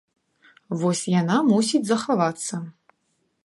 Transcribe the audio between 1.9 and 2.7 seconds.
захавацца.